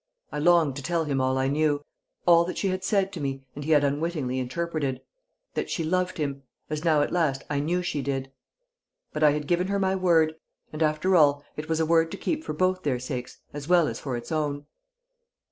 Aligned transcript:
I 0.31 0.39
longed 0.39 0.75
to 0.77 0.81
tell 0.81 1.03
him 1.03 1.21
all 1.21 1.37
I 1.37 1.47
knew, 1.47 1.85
all 2.25 2.43
that 2.45 2.57
she 2.57 2.69
had 2.69 2.83
said 2.83 3.13
to 3.13 3.21
me 3.21 3.45
and 3.53 3.63
he 3.63 3.69
had 3.69 3.83
unwittingly 3.83 4.39
interpreted; 4.39 4.99
that 5.53 5.69
she 5.69 5.83
loved 5.83 6.17
him, 6.17 6.41
as 6.71 6.83
now 6.83 7.03
at 7.03 7.11
last 7.11 7.43
I 7.51 7.59
knew 7.59 7.83
she 7.83 8.01
did; 8.01 8.31
but 9.13 9.21
I 9.21 9.29
had 9.33 9.45
given 9.45 9.67
her 9.67 9.77
my 9.77 9.95
word, 9.95 10.33
and 10.73 10.81
after 10.81 11.15
all 11.15 11.43
it 11.55 11.69
was 11.69 11.79
a 11.79 11.85
word 11.85 12.09
to 12.09 12.17
keep 12.17 12.43
for 12.43 12.53
both 12.53 12.81
their 12.81 12.97
sakes 12.97 13.41
as 13.53 13.67
well 13.67 13.87
as 13.87 13.99
for 13.99 14.17
its 14.17 14.31
own. 14.31 14.65